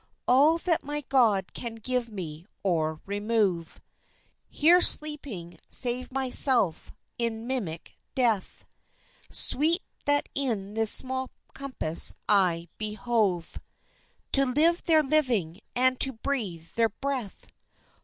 [0.27, 3.79] All that my God can give me, or remove,
[4.49, 8.65] Here sleeping, save myself, in mimic death.
[9.29, 13.59] Sweet that in this small compass I behove
[14.31, 17.45] To live their living and to breathe their breath!